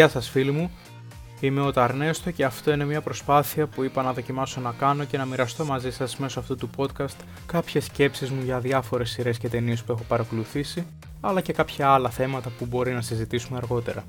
[0.00, 0.70] Γεια σας φίλοι μου,
[1.40, 5.16] είμαι ο Ταρνέστο και αυτό είναι μια προσπάθεια που είπα να δοκιμάσω να κάνω και
[5.16, 9.48] να μοιραστώ μαζί σας μέσω αυτού του podcast κάποιες σκέψεις μου για διάφορες σειρές και
[9.48, 10.86] ταινίες που έχω παρακολουθήσει,
[11.20, 14.04] αλλά και κάποια άλλα θέματα που μπορεί να συζητήσουμε αργότερα.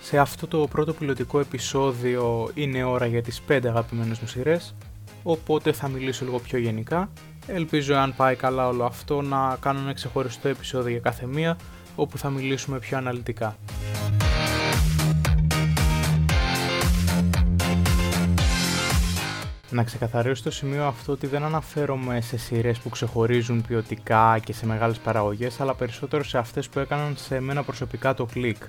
[0.00, 4.74] Σε αυτό το πρώτο πιλωτικό επεισόδιο είναι ώρα για τις 5 αγαπημένες μου σειρές,
[5.22, 7.10] οπότε θα μιλήσω λίγο πιο γενικά.
[7.50, 11.56] Ελπίζω αν πάει καλά όλο αυτό να κάνω ένα ξεχωριστό επεισόδιο για κάθε μία,
[11.96, 13.56] όπου θα μιλήσουμε πιο αναλυτικά.
[19.70, 24.66] Να ξεκαθαρίσω στο σημείο αυτό ότι δεν αναφέρομαι σε σειρές που ξεχωρίζουν ποιοτικά και σε
[24.66, 28.62] μεγάλες παραγωγές, αλλά περισσότερο σε αυτές που έκαναν σε μένα προσωπικά το κλικ.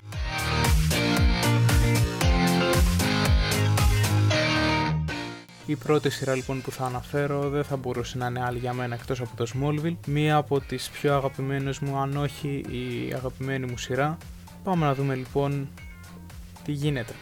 [5.69, 8.95] Η πρώτη σειρά λοιπόν που θα αναφέρω δεν θα μπορούσε να είναι άλλη για μένα
[8.95, 13.77] εκτός από το Smallville, μία από τις πιο αγαπημένες μου αν όχι η αγαπημένη μου
[13.77, 14.17] σειρά.
[14.63, 15.69] Πάμε να δούμε λοιπόν
[16.63, 17.13] τι γίνεται.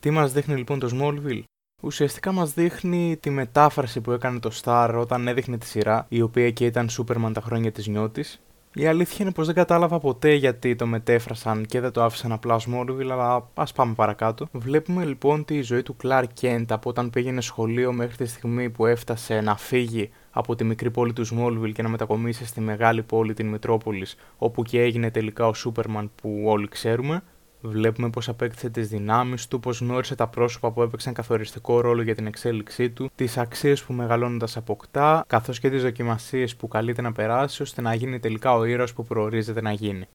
[0.00, 1.42] Τι μας δείχνει λοιπόν το Smallville?
[1.82, 6.50] Ουσιαστικά μας δείχνει τη μετάφραση που έκανε το Star όταν έδειχνε τη σειρά, η οποία
[6.50, 8.40] και ήταν Superman τα χρόνια της νιώτης,
[8.78, 12.60] η αλήθεια είναι πως δεν κατάλαβα ποτέ γιατί το μετέφρασαν και δεν το άφησαν απλά
[12.60, 14.48] Smallville, αλλά ας πάμε παρακάτω.
[14.52, 18.86] Βλέπουμε λοιπόν τη ζωή του Clark Kent από όταν πήγαινε σχολείο μέχρι τη στιγμή που
[18.86, 23.34] έφτασε να φύγει από τη μικρή πόλη του Smallville και να μετακομίσει στη μεγάλη πόλη
[23.34, 27.22] την Μετρόπολης, όπου και έγινε τελικά ο Superman που όλοι ξέρουμε.
[27.60, 32.14] Βλέπουμε πώς απέκτησε τις δυνάμεις του, πώς γνώρισε τα πρόσωπα που έπαιξαν καθοριστικό ρόλο για
[32.14, 37.12] την εξέλιξή του, τις αξίες που μεγαλώνοντας αποκτά, καθώς και τις δοκιμασίες που καλείται να
[37.12, 40.08] περάσει ώστε να γίνει τελικά ο ήρωας που προορίζεται να γίνει.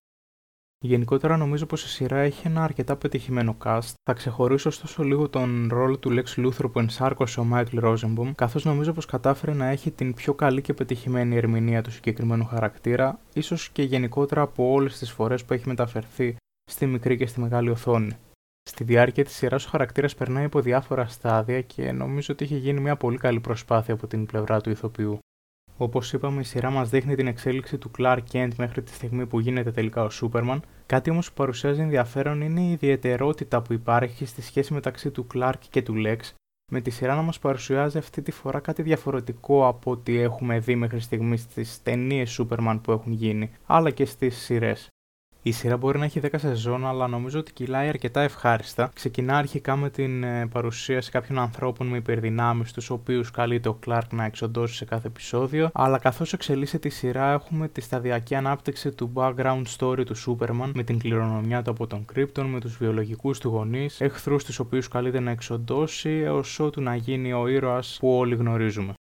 [0.84, 3.94] Γενικότερα νομίζω πως η σειρά έχει ένα αρκετά πετυχημένο cast.
[4.04, 8.66] Θα ξεχωρίσω ωστόσο λίγο τον ρόλο του Lex Luthor που ενσάρκωσε ο Michael Rosenbaum, καθώς
[8.66, 13.70] νομίζω πως κατάφερε να έχει την πιο καλή και πετυχημένη ερμηνεία του συγκεκριμένου χαρακτήρα, ίσως
[13.70, 16.36] και γενικότερα από όλες τις φορές που έχει μεταφερθεί
[16.72, 18.18] στη μικρή και στη μεγάλη οθόνη.
[18.70, 22.80] Στη διάρκεια της σειράς ο χαρακτήρας περνάει από διάφορα στάδια και νομίζω ότι έχει γίνει
[22.80, 25.20] μια πολύ καλή προσπάθεια από την πλευρά του ηθοποιού.
[25.78, 29.40] Όπως είπαμε, η σειρά μας δείχνει την εξέλιξη του Clark Kent μέχρι τη στιγμή που
[29.40, 30.64] γίνεται τελικά ο Σούπερμαν.
[30.86, 35.60] Κάτι όμως που παρουσιάζει ενδιαφέρον είναι η ιδιαιτερότητα που υπάρχει στη σχέση μεταξύ του Clark
[35.70, 36.20] και του Lex,
[36.72, 40.76] με τη σειρά να μας παρουσιάζει αυτή τη φορά κάτι διαφορετικό από ό,τι έχουμε δει
[40.76, 44.88] μέχρι στιγμής στις ταινίες Superman που έχουν γίνει, αλλά και στις σειρές.
[45.44, 48.92] Η σειρά μπορεί να έχει 10 σεζόν, αλλά νομίζω ότι κυλάει αρκετά ευχάριστα.
[48.94, 54.14] Ξεκινά αρχικά με την ε, παρουσίαση κάποιων ανθρώπων με υπερδυνάμεις, τους οποίους καλείται ο Κλάρκ
[54.14, 55.70] να εξοντώσει σε κάθε επεισόδιο.
[55.74, 60.84] Αλλά καθώς εξελίσσεται η σειρά, έχουμε τη σταδιακή ανάπτυξη του background story του Superman, με
[60.84, 65.20] την κληρονομιά του από τον Krypton, με τους βιολογικούς του γονείς, εχθρούς τους οποίους καλείται
[65.20, 68.94] να εξοντώσει, έω ότου να γίνει ο ήρωας που όλοι γνωρίζουμε.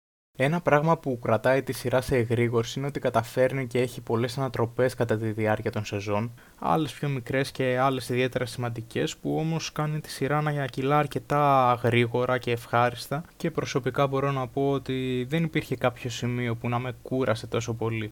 [0.40, 4.94] Ένα πράγμα που κρατάει τη σειρά σε εγρήγορση είναι ότι καταφέρνει και έχει πολλές ανατροπές
[4.94, 10.00] κατά τη διάρκεια των σεζόν, άλλες πιο μικρές και άλλες ιδιαίτερα σημαντικές που όμως κάνει
[10.00, 15.44] τη σειρά να κυλά αρκετά γρήγορα και ευχάριστα και προσωπικά μπορώ να πω ότι δεν
[15.44, 18.08] υπήρχε κάποιο σημείο που να με κούρασε τόσο πολύ.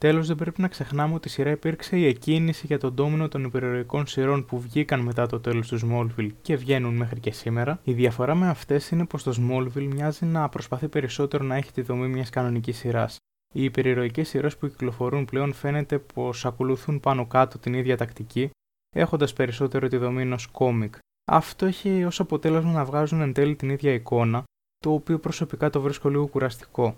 [0.00, 3.44] Τέλος, δεν πρέπει να ξεχνάμε ότι η σειρά υπήρξε η εκκίνηση για τον ντόμινο των
[3.44, 7.80] υπερηρωικών σειρών που βγήκαν μετά το τέλος του Smallville και βγαίνουν μέχρι και σήμερα.
[7.84, 11.82] Η διαφορά με αυτές είναι πως το Smallville μοιάζει να προσπαθεί περισσότερο να έχει τη
[11.82, 13.16] δομή μιας κανονικής σειράς.
[13.54, 18.50] Οι υπερηρωικές σειρές που κυκλοφορούν πλέον φαίνεται πως ακολουθούν πάνω κάτω την ίδια τακτική,
[18.96, 20.94] έχοντας περισσότερο τη δομή ενός κόμικ.
[21.30, 24.44] Αυτό έχει ως αποτέλεσμα να βγάζουν εν τέλει την ίδια εικόνα,
[24.78, 26.94] το οποίο προσωπικά το βρίσκω λίγο κουραστικό.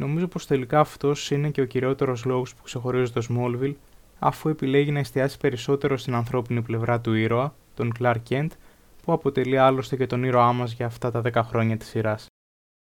[0.00, 3.74] Νομίζω πως τελικά αυτός είναι και ο κυριότερος λόγος που ξεχωρίζει το Smallville,
[4.18, 8.48] αφού επιλέγει να εστιάσει περισσότερο στην ανθρώπινη πλευρά του ήρωα, τον Clark Kent,
[9.02, 12.26] που αποτελεί άλλωστε και τον ήρωά μας για αυτά τα 10 χρόνια της σειράς.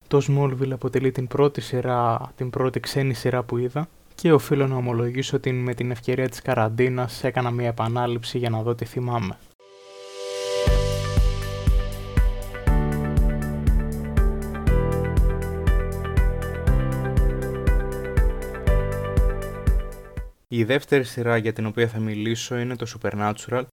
[0.08, 4.76] Το Smallville αποτελεί την πρώτη σειρά, την πρώτη ξένη σειρά που είδα και οφείλω να
[4.76, 9.38] ομολογήσω ότι με την ευκαιρία της καραντίνας έκανα μια επανάληψη για να δω τι θυμάμαι.
[20.60, 23.66] Η δεύτερη σειρά για την οποία θα μιλήσω είναι το Supernatural,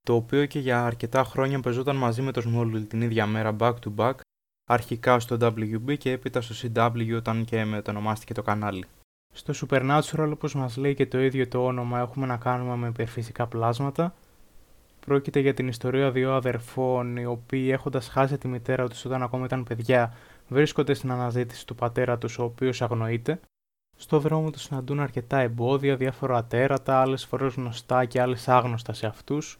[0.00, 3.74] το οποίο και για αρκετά χρόνια παίζονταν μαζί με το Smallville την ίδια μέρα back
[3.74, 4.14] to back,
[4.70, 8.84] αρχικά στο WB και έπειτα στο CW όταν και μετονομάστηκε το κανάλι.
[9.34, 13.46] Στο Supernatural, όπως μας λέει και το ίδιο το όνομα, έχουμε να κάνουμε με υπερφυσικά
[13.46, 14.14] πλάσματα.
[15.00, 19.44] Πρόκειται για την ιστορία δύο αδερφών, οι οποίοι έχοντας χάσει τη μητέρα τους όταν ακόμα
[19.44, 20.14] ήταν παιδιά,
[20.48, 23.40] βρίσκονται στην αναζήτηση του πατέρα τους, ο οποίος αγνοείται.
[24.04, 29.06] Στο δρόμο τους συναντούν αρκετά εμπόδια, διάφορα ατέρατα, άλλες φορές γνωστά και άλλες άγνωστα σε
[29.06, 29.58] αυτούς.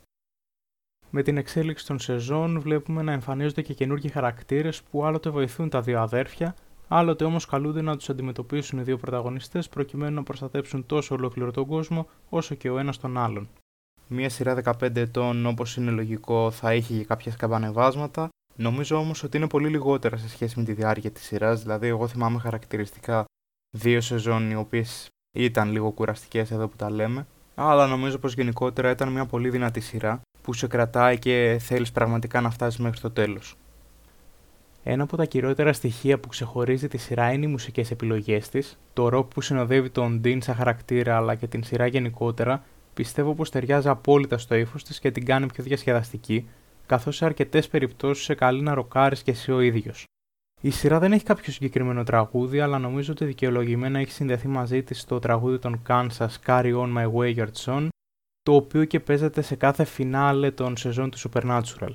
[1.11, 5.81] Με την εξέλιξη των σεζόν βλέπουμε να εμφανίζονται και καινούργιοι χαρακτήρες που άλλοτε βοηθούν τα
[5.81, 6.55] δύο αδέρφια,
[6.89, 11.67] άλλοτε όμως καλούνται να τους αντιμετωπίσουν οι δύο πρωταγωνιστές προκειμένου να προστατέψουν τόσο ολόκληρο τον
[11.67, 13.49] κόσμο όσο και ο ένας τον άλλον.
[14.09, 18.29] Μία σειρά 15 ετών, όπως είναι λογικό, θα είχε και κάποια σκαμπανεβάσματα.
[18.57, 21.63] Νομίζω όμως ότι είναι πολύ λιγότερα σε σχέση με τη διάρκεια της σειράς.
[21.63, 23.25] Δηλαδή, εγώ θυμάμαι χαρακτηριστικά
[23.77, 27.27] δύο σεζόν οι οποίες ήταν λίγο κουραστικές εδώ που τα λέμε.
[27.55, 32.41] Αλλά νομίζω πως γενικότερα ήταν μια πολύ δυνατή σειρά που σε κρατάει και θέλεις πραγματικά
[32.41, 33.57] να φτάσεις μέχρι το τέλος.
[34.83, 39.09] Ένα από τα κυριότερα στοιχεία που ξεχωρίζει τη σειρά είναι οι μουσικές επιλογές της, το
[39.09, 43.89] ροκ που συνοδεύει τον Dean σαν χαρακτήρα αλλά και την σειρά γενικότερα, πιστεύω πως ταιριάζει
[43.89, 46.49] απόλυτα στο ύφος της και την κάνει πιο διασκεδαστική,
[46.87, 50.05] καθώς σε αρκετές περιπτώσεις σε καλεί να ροκάρεις και εσύ ο ίδιος.
[50.65, 55.05] Η σειρά δεν έχει κάποιο συγκεκριμένο τραγούδι, αλλά νομίζω ότι δικαιολογημένα έχει συνδεθεί μαζί της
[55.05, 57.89] το τραγούδι των Kansas Carry On My Wayward Son,
[58.43, 61.95] το οποίο και παίζεται σε κάθε φινάλε των σεζόν του Supernatural.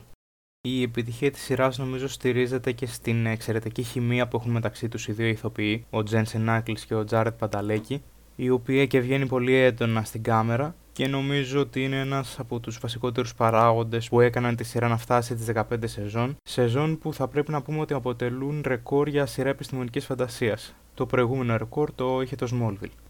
[0.62, 5.12] Η επιτυχία της σειράς νομίζω στηρίζεται και στην εξαιρετική χημεία που έχουν μεταξύ τους οι
[5.12, 8.04] δύο ηθοποιοί, ο Τζένσεν Άκλης και ο Τζάρετ Πανταλέκη,
[8.36, 12.80] η οποία και βγαίνει πολύ έντονα στην κάμερα και νομίζω ότι είναι ένας από τους
[12.80, 17.52] βασικότερους παράγοντες που έκαναν τη σειρά να φτάσει τις 15 σεζόν, σεζόν που θα πρέπει
[17.52, 20.76] να πούμε ότι αποτελούν ρεκόρ για σειρά επιστημονικής φαντασίας.
[20.94, 23.10] Το προηγούμενο ρεκόρ το είχε το Smallville.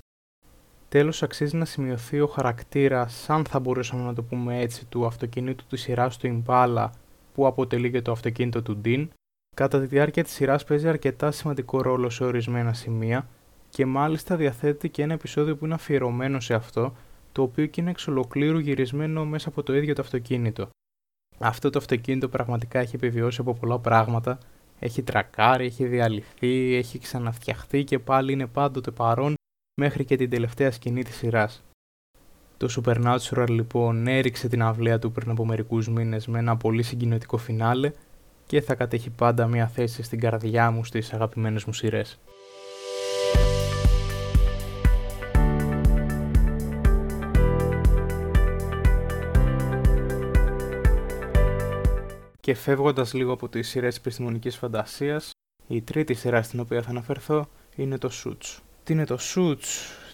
[0.89, 5.65] Τέλος αξίζει να σημειωθεί ο χαρακτήρας, αν θα μπορούσαμε να το πούμε έτσι, του αυτοκινήτου
[5.69, 6.89] της σειράς του Impala
[7.33, 9.07] που αποτελεί και το αυτοκίνητο του Dean.
[9.55, 13.27] Κατά τη διάρκεια της σειράς παίζει αρκετά σημαντικό ρόλο σε ορισμένα σημεία
[13.69, 16.95] και μάλιστα διαθέτει και ένα επεισόδιο που είναι αφιερωμένο σε αυτό,
[17.39, 20.69] το οποίο και είναι εξ ολοκλήρου γυρισμένο μέσα από το ίδιο το αυτοκίνητο.
[21.37, 24.37] Αυτό το αυτοκίνητο πραγματικά έχει επιβιώσει από πολλά πράγματα,
[24.79, 29.33] έχει τρακάρει, έχει διαλυθεί, έχει ξαναφτιαχθεί και πάλι είναι πάντοτε παρόν
[29.81, 31.63] μέχρι και την τελευταία σκηνή της σειράς.
[32.57, 37.37] Το Supernatural λοιπόν έριξε την αυλαία του πριν από μερικούς μήνες με ένα πολύ συγκινητικό
[37.37, 37.91] φινάλε
[38.45, 42.19] και θα κατέχει πάντα μια θέση στην καρδιά μου στις αγαπημένες μου σειρές.
[52.49, 55.31] Και φεύγοντας λίγο από τις σειρές επιστημονικής φαντασίας,
[55.67, 58.59] η τρίτη σειρά στην οποία θα αναφερθώ είναι το Suits.
[58.83, 59.65] Τι είναι το Suits?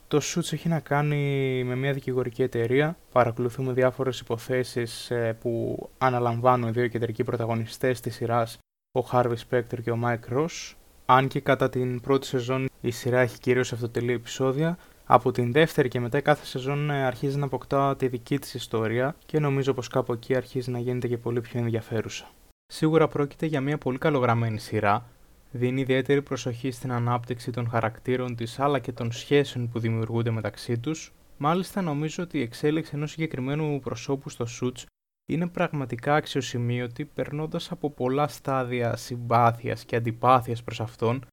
[0.08, 2.98] Το Suits έχει να κάνει με μια δικηγορική εταιρεία.
[3.12, 8.58] Παρακολουθούμε διάφορες υποθέσεις ε, που αναλαμβάνουν οι δύο κεντρικοί πρωταγωνιστές της σειράς,
[8.92, 10.74] ο Harvey Specter και ο Mike Ross.
[11.06, 15.88] Αν και κατά την πρώτη σεζόν η σειρά έχει κυρίως αυτοτελή επεισόδια, από την δεύτερη
[15.88, 19.88] και μετά κάθε σεζόν ε, αρχίζει να αποκτά τη δική της ιστορία και νομίζω πως
[19.88, 22.31] κάπου εκεί αρχίζει να γίνεται και πολύ πιο ενδιαφέρουσα.
[22.66, 25.10] Σίγουρα πρόκειται για μια πολύ καλογραμμένη σειρά,
[25.52, 30.80] δίνει ιδιαίτερη προσοχή στην ανάπτυξη των χαρακτήρων της αλλά και των σχέσεων που δημιουργούνται μεταξύ
[30.80, 31.13] τους.
[31.38, 34.84] Μάλιστα νομίζω ότι η εξέλιξη ενός συγκεκριμένου προσώπου στο Suits
[35.25, 41.25] είναι πραγματικά αξιοσημείωτη περνώντας από πολλά στάδια συμπάθειας και αντιπάθειας προς αυτόν,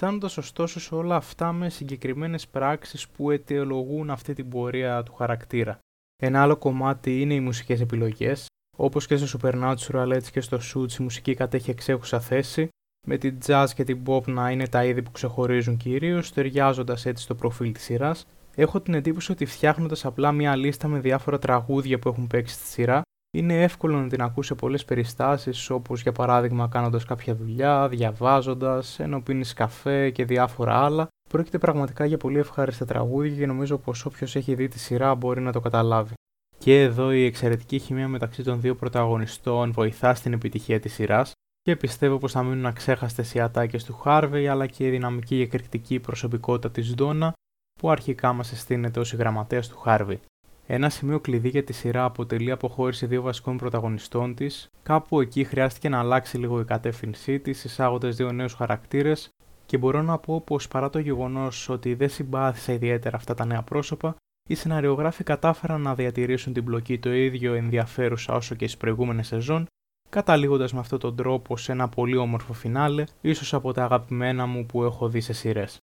[0.00, 5.78] φτάνοντας ωστόσο σε όλα αυτά με συγκεκριμένες πράξεις που αιτιολογούν αυτή την πορεία του χαρακτήρα.
[6.22, 8.46] Ένα άλλο κομμάτι είναι οι μουσικές επιλογές,
[8.76, 12.68] όπως και στο Supernatural έτσι και στο Suits η μουσική κατέχει εξέχουσα θέση,
[13.06, 17.22] με την jazz και την pop να είναι τα είδη που ξεχωρίζουν κυρίως, ταιριάζοντας έτσι
[17.22, 18.26] στο προφίλ της σειράς.
[18.54, 22.66] Έχω την εντύπωση ότι φτιάχνοντας απλά μια λίστα με διάφορα τραγούδια που έχουν παίξει στη
[22.66, 23.02] σειρά,
[23.38, 28.98] είναι εύκολο να την ακούσει σε πολλές περιστάσεις, όπως για παράδειγμα κάνοντας κάποια δουλειά, διαβάζοντας,
[28.98, 31.08] ενώ πίνεις καφέ και διάφορα άλλα.
[31.28, 35.40] Πρόκειται πραγματικά για πολύ ευχάριστα τραγούδια και νομίζω πως όποιος έχει δει τη σειρά μπορεί
[35.40, 36.14] να το καταλάβει.
[36.58, 41.76] Και εδώ η εξαιρετική χημεία μεταξύ των δύο πρωταγωνιστών βοηθά στην επιτυχία της σειράς, και
[41.76, 46.00] πιστεύω πως θα μείνουν αξέχαστες οι ατάκες του Χάρβεϊ αλλά και η δυναμική και εκρηκτική
[46.00, 47.32] προσωπικότητα της Ντόνα
[47.80, 50.20] που αρχικά μας αισθήνεται ως η γραμματέας του Χάρβεϊ.
[50.70, 55.88] Ένα σημείο κλειδί για τη σειρά αποτελεί αποχώρηση δύο βασικών πρωταγωνιστών της, κάπου εκεί χρειάστηκε
[55.88, 59.28] να αλλάξει λίγο η κατεύθυνσή της, εισάγοντας δύο νέους χαρακτήρες,
[59.66, 63.62] και μπορώ να πω πως παρά το γεγονός ότι δεν συμπάθησα ιδιαίτερα αυτά τα νέα
[63.62, 64.16] πρόσωπα,
[64.48, 69.66] οι σεναριογράφοι κατάφεραν να διατηρήσουν την μπλοκή το ίδιο ενδιαφέρουσα όσο και στις προηγούμενες σεζόν
[70.08, 74.66] καταλήγοντας με αυτόν τον τρόπο σε ένα πολύ όμορφο φινάλε, ίσως από τα αγαπημένα μου
[74.66, 75.78] που έχω δει σε σειρές.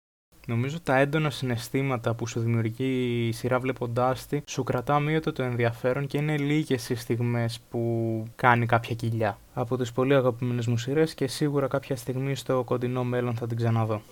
[0.46, 5.42] Νομίζω τα έντονα συναισθήματα που σου δημιουργεί η σειρά βλέποντάς τη σου κρατά μείωτο το
[5.42, 9.38] ενδιαφέρον και είναι λίγες οι στιγμές που κάνει κάποια κοιλιά.
[9.54, 13.56] Από τις πολύ αγαπημένες μου σειρές και σίγουρα κάποια στιγμή στο κοντινό μέλλον θα την
[13.56, 14.02] ξαναδώ.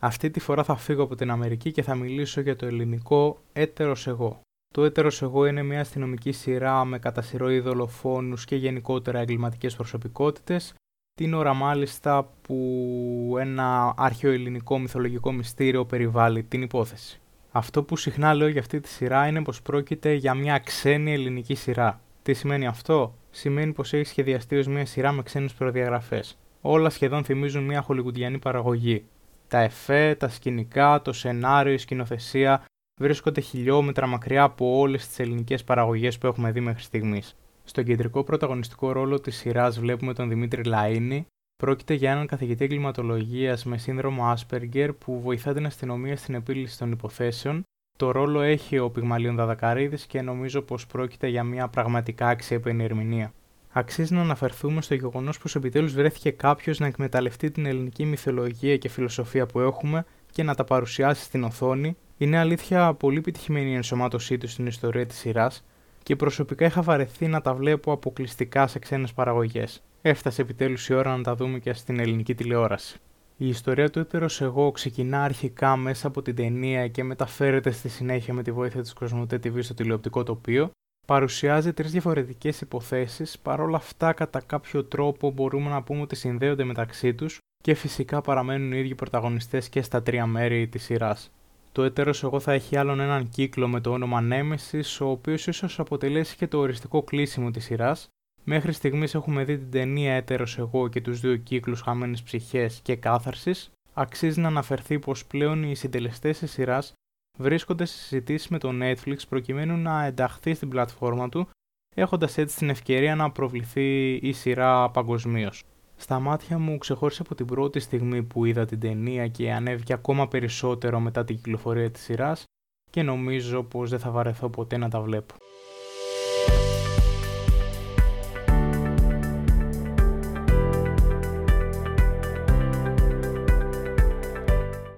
[0.00, 4.06] Αυτή τη φορά θα φύγω από την Αμερική και θα μιλήσω για το ελληνικό έτερος
[4.06, 4.40] εγώ.
[4.74, 10.74] Το έτερος εγώ είναι μια αστυνομική σειρά με κατά σειρό δολοφόνους και γενικότερα εγκληματικές προσωπικότητες,
[11.14, 17.20] την ώρα μάλιστα που ένα αρχαίο ελληνικό μυθολογικό μυστήριο περιβάλλει την υπόθεση.
[17.50, 21.54] Αυτό που συχνά λέω για αυτή τη σειρά είναι πως πρόκειται για μια ξένη ελληνική
[21.54, 22.00] σειρά.
[22.22, 26.38] Τι σημαίνει αυτό; Σημαίνει πως έχει σχεδιαστεί ως μια σειρά με ξένες προδιαγραφές.
[26.60, 29.04] Όλα σχεδόν θυμίζουν μια χολιγουντιανή παραγωγή.
[29.48, 32.64] Τα εφέ, τα σκηνικά, το σενάριο, η σκηνοθεσία
[32.98, 37.36] βρίσκονται χιλιόμετρα μακριά από όλες τις ελληνικές παραγωγές που έχουμε δει μέχρι στιγμής.
[37.64, 41.20] Στον κεντρικό πρωταγωνιστικό ρόλο της σειράς βλέπουμε τον Δημήτρη Λαΐνη.
[41.56, 46.92] Πρόκειται για έναν καθηγητή εγκληματολογίας με σύνδρομο Asperger που βοηθά την αστυνομία στην επίλυση των
[46.92, 47.62] υποθέσεων.
[47.98, 53.32] Το ρόλο έχει ο Πυγμαλίων Δαδακαρίδης και νομίζω πως πρόκειται για μια πραγματικά αξιέπαινη ερμηνεία.
[53.72, 58.88] Αξίζει να αναφερθούμε στο γεγονός πως επιτέλους βρέθηκε κάποιος να εκμεταλλευτεί την ελληνική μυθολογία και
[58.88, 61.96] φιλοσοφία που έχουμε και να τα παρουσιάσει στην οθόνη.
[62.18, 65.64] Είναι αλήθεια πολύ επιτυχημένη η ενσωμάτωσή τους στην ιστορία της σειράς
[66.02, 69.82] και προσωπικά είχα βαρεθεί να τα βλέπω αποκλειστικά σε ξένες παραγωγές.
[70.02, 72.98] Έφτασε επιτέλους η ώρα να τα δούμε και στην ελληνική τηλεόραση.
[73.36, 78.34] Η ιστορία του έτερος εγώ ξεκινά αρχικά μέσα από την ταινία και μεταφέρεται στη συνέχεια
[78.34, 80.70] με τη βοήθεια της Κοσμοτέ TV στο τηλεοπτικό τοπίο.
[81.06, 87.14] Παρουσιάζει τρεις διαφορετικές υποθέσεις, παρόλα αυτά κατά κάποιο τρόπο μπορούμε να πούμε ότι συνδέονται μεταξύ
[87.14, 91.30] τους και φυσικά παραμένουν οι ίδιοι πρωταγωνιστές και στα τρία μέρη της σειράς.
[91.78, 95.78] Το έτερος εγώ θα έχει άλλον έναν κύκλο με το όνομα Nemesis, ο οποίος ίσως
[95.78, 98.08] αποτελέσει και το οριστικό κλείσιμο της σειράς.
[98.44, 102.96] Μέχρι στιγμής έχουμε δει την ταινία έτερος εγώ και τους δύο κύκλους χαμένες ψυχές και
[102.96, 103.70] κάθαρσης.
[103.94, 106.92] Αξίζει να αναφερθεί πως πλέον οι συντελεστές της σειράς
[107.38, 111.48] βρίσκονται σε συζητήσεις με το Netflix προκειμένου να ενταχθεί στην πλατφόρμα του,
[111.96, 115.64] έχοντας έτσι την ευκαιρία να προβληθεί η σειρά παγκοσμίως.
[116.00, 120.28] Στα μάτια μου ξεχώρισε από την πρώτη στιγμή που είδα την ταινία και ανέβηκε ακόμα
[120.28, 122.44] περισσότερο μετά την κυκλοφορία της σειράς
[122.90, 125.34] και νομίζω πως δεν θα βαρεθώ ποτέ να τα βλέπω.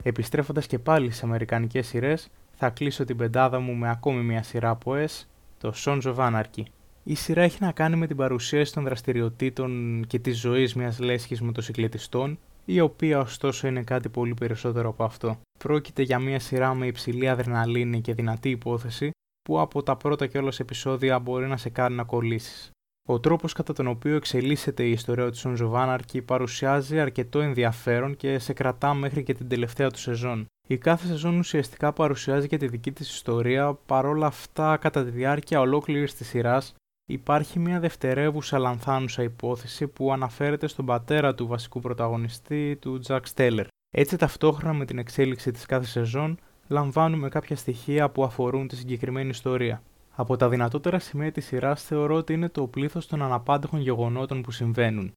[0.02, 4.70] Επιστρέφοντας και πάλι σε αμερικανικές σειρές, θα κλείσω την πεντάδα μου με ακόμη μια σειρά
[4.70, 5.24] από S,
[5.58, 6.62] το Sons of Anarchy.
[7.10, 11.40] Η σειρά έχει να κάνει με την παρουσίαση των δραστηριοτήτων και της ζωής μιας λέσχης
[11.40, 15.40] μοτοσυκλετιστών, η οποία ωστόσο είναι κάτι πολύ περισσότερο από αυτό.
[15.58, 19.10] Πρόκειται για μια σειρά με υψηλή αδρεναλίνη και δυνατή υπόθεση,
[19.42, 22.70] που από τα πρώτα κιόλας επεισόδια μπορεί να σε κάνει να κολλήσεις.
[23.08, 28.38] Ο τρόπος κατά τον οποίο εξελίσσεται η ιστορία του Σον Ζοβάναρκη παρουσιάζει αρκετό ενδιαφέρον και
[28.38, 30.46] σε κρατά μέχρι και την τελευταία του σεζόν.
[30.68, 35.60] Η κάθε σεζόν ουσιαστικά παρουσιάζει και τη δική της ιστορία, παρόλα αυτά κατά τη διάρκεια
[35.60, 36.74] ολόκληρης της σειράς
[37.10, 43.66] υπάρχει μια δευτερεύουσα λανθάνουσα υπόθεση που αναφέρεται στον πατέρα του βασικού πρωταγωνιστή, του Τζακ Στέλλερ.
[43.90, 46.38] Έτσι ταυτόχρονα με την εξέλιξη της κάθε σεζόν
[46.68, 49.82] λαμβάνουμε κάποια στοιχεία που αφορούν τη συγκεκριμένη ιστορία.
[50.14, 54.50] Από τα δυνατότερα σημεία της σειράς θεωρώ ότι είναι το πλήθος των αναπάντεχων γεγονότων που
[54.50, 55.12] συμβαίνουν.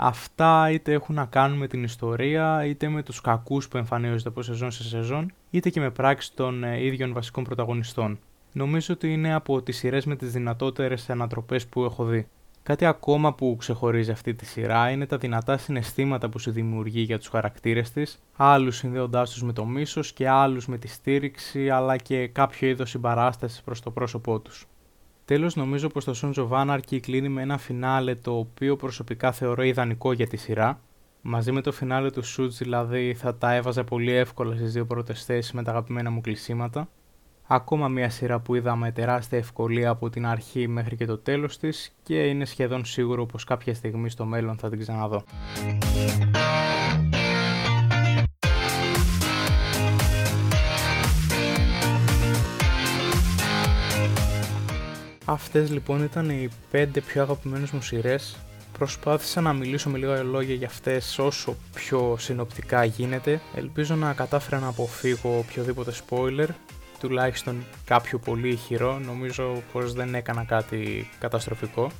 [0.00, 4.42] Αυτά είτε έχουν να κάνουν με την ιστορία, είτε με τους κακούς που εμφανίζονται από
[4.42, 8.18] σεζόν σε σεζόν, είτε και με πράξεις των ε, ίδιων βασικών πρωταγωνιστών.
[8.52, 12.28] Νομίζω ότι είναι από τις σειρές με τις δυνατότερες ανατροπές που έχω δει.
[12.62, 17.18] Κάτι ακόμα που ξεχωρίζει αυτή τη σειρά είναι τα δυνατά συναισθήματα που σου δημιουργεί για
[17.18, 21.96] τους χαρακτήρες της, άλλους συνδέοντάς τους με το μίσος και άλλους με τη στήριξη αλλά
[21.96, 24.66] και κάποιο είδος συμπαράστασης προς το πρόσωπό τους.
[25.24, 29.62] Τέλος νομίζω πως το Sons of Anarchy κλείνει με ένα φινάλε το οποίο προσωπικά θεωρώ
[29.62, 30.80] ιδανικό για τη σειρά.
[31.22, 35.24] Μαζί με το φινάλε του Suits δηλαδή θα τα έβαζα πολύ εύκολα στις δύο πρώτες
[35.24, 36.88] θέσεις με τα αγαπημένα μου κλεισίματα.
[37.50, 41.58] Ακόμα μια σειρά που είδα με τεράστια ευκολία από την αρχή μέχρι και το τέλος
[41.58, 45.24] της και είναι σχεδόν σίγουρο πως κάποια στιγμή στο μέλλον θα την ξαναδώ.
[55.24, 58.36] Αυτές λοιπόν ήταν οι 5 πιο αγαπημένες μου σειρές.
[58.78, 63.40] Προσπάθησα να μιλήσω με λίγα λόγια για αυτές όσο πιο συνοπτικά γίνεται.
[63.54, 66.48] Ελπίζω να κατάφερα να αποφύγω οποιοδήποτε spoiler
[67.00, 71.90] τουλάχιστον κάποιο πολύ ηχηρό, νομίζω πως δεν έκανα κάτι καταστροφικό.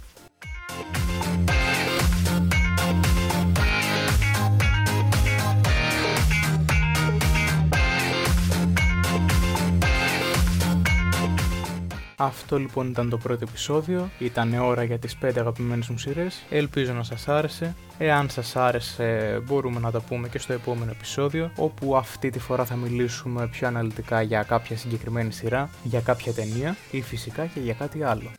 [12.21, 16.93] Αυτό λοιπόν ήταν το πρώτο επεισόδιο, ήταν ώρα για τις 5 αγαπημένες μου σειρές, ελπίζω
[16.93, 17.75] να σας άρεσε.
[17.99, 22.65] Εάν σας άρεσε μπορούμε να τα πούμε και στο επόμενο επεισόδιο, όπου αυτή τη φορά
[22.65, 27.75] θα μιλήσουμε πιο αναλυτικά για κάποια συγκεκριμένη σειρά, για κάποια ταινία ή φυσικά και για
[27.75, 28.31] κάτι άλλο.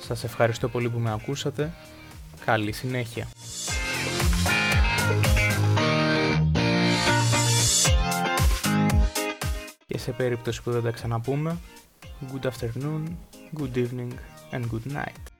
[0.00, 1.72] Σας ευχαριστώ πολύ που με ακούσατε.
[2.44, 3.26] Καλή συνέχεια.
[9.98, 11.58] Σε περίπτωση που δεν τα ξαναπούμε,
[12.32, 13.02] good afternoon,
[13.58, 14.12] good evening
[14.50, 15.31] and good night.